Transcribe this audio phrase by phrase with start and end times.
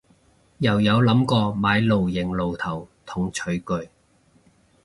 [0.57, 3.87] 又有諗過買露營爐頭同廚具